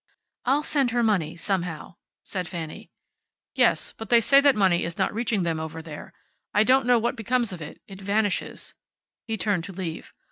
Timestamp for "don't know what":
6.63-7.15